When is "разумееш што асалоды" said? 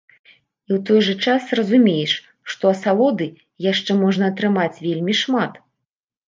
1.59-3.27